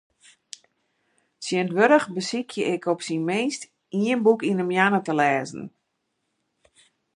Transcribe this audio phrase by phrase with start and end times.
[1.41, 3.61] Tsjintwurdich besykje ik op syn minst
[4.05, 5.65] ien boek yn ’e moanne te lêzen.